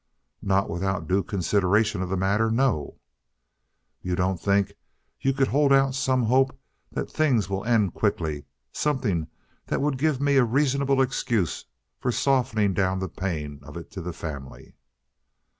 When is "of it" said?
13.61-13.91